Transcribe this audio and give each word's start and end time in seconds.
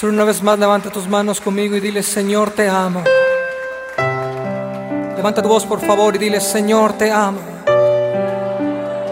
Solo 0.00 0.14
una 0.14 0.24
vez 0.24 0.42
más 0.42 0.58
levanta 0.58 0.88
tus 0.88 1.06
manos 1.06 1.42
conmigo 1.42 1.76
y 1.76 1.80
dile, 1.80 2.02
Señor, 2.02 2.52
te 2.52 2.66
amo. 2.70 3.04
Levanta 5.14 5.42
tu 5.42 5.48
voz, 5.50 5.66
por 5.66 5.78
favor, 5.78 6.16
y 6.16 6.18
dile, 6.18 6.40
Señor, 6.40 6.94
te 6.94 7.12
amo. 7.12 7.38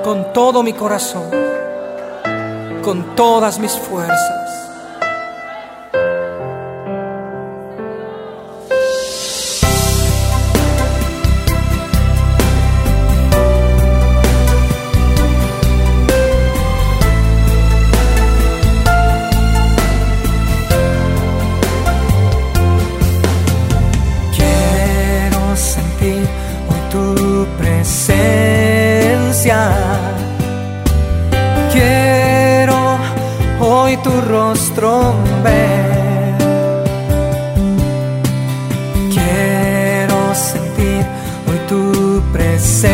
Con 0.02 0.32
todo 0.32 0.62
mi 0.62 0.72
corazón, 0.72 1.28
con 2.82 3.14
todas 3.14 3.58
mis 3.58 3.72
fuerzas. 3.72 4.67
Tu 34.02 34.10
rostro 34.20 35.14
ver. 35.42 36.36
Quiero 39.14 40.34
sentir 40.34 41.04
hoy 41.46 41.58
tu 41.68 42.22
presencia. 42.32 42.88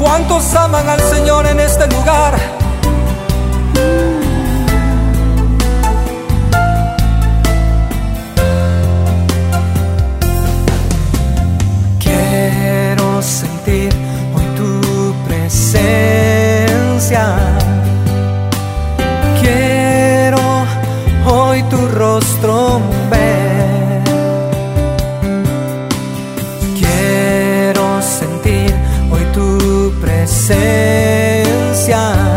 ¿Cuántos 0.00 0.54
aman 0.54 0.88
al 0.88 0.98
Señor 0.98 1.46
en 1.46 1.60
este 1.60 1.86
lugar? 1.88 2.34
Quiero 11.98 13.20
sentir 13.20 13.92
hoy 14.34 14.46
tu 14.56 15.14
presencia. 15.28 16.00
Presencia. 31.90 32.29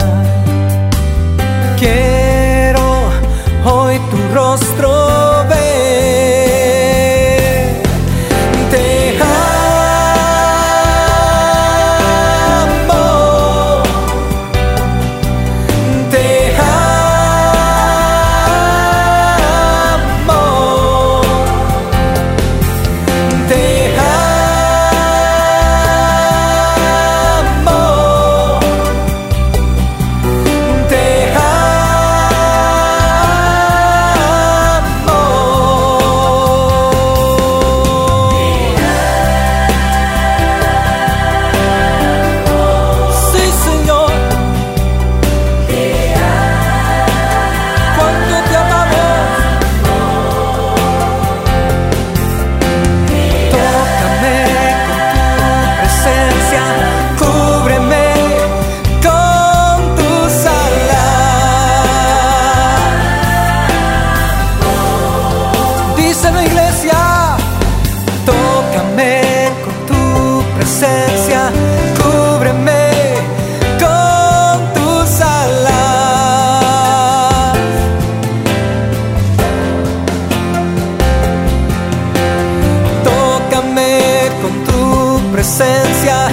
Presencia, 85.44 86.30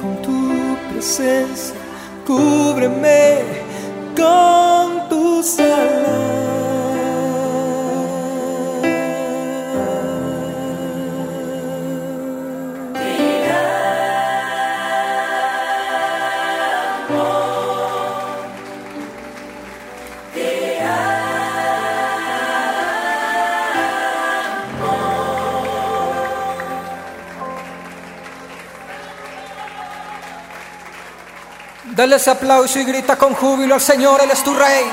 Con 0.00 0.22
tu 0.22 0.76
presencia, 0.92 1.74
cúbreme 2.26 3.38
con 4.16 5.08
tus 5.08 5.58
alas. 5.58 6.27
Dale 31.94 32.16
ese 32.16 32.30
aplauso 32.30 32.78
y 32.78 32.84
grita 32.84 33.16
con 33.16 33.34
júbilo 33.34 33.74
al 33.74 33.80
Señor, 33.80 34.20
Él 34.22 34.30
es 34.30 34.42
tu 34.42 34.54
Rey. 34.54 34.84